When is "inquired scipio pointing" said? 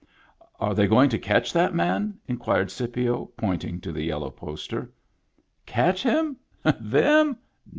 2.27-3.79